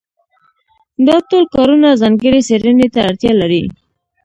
[1.07, 3.63] دا ټول کارونه ځانګړې څېړنې ته اړتیا لري.